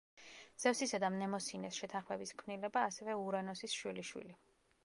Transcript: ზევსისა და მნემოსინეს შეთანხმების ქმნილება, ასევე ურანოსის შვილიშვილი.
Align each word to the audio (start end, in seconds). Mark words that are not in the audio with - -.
ზევსისა 0.63 0.99
და 1.03 1.11
მნემოსინეს 1.15 1.77
შეთანხმების 1.83 2.33
ქმნილება, 2.41 2.87
ასევე 2.93 3.19
ურანოსის 3.27 3.81
შვილიშვილი. 3.83 4.39